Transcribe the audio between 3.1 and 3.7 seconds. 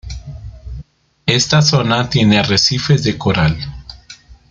coral.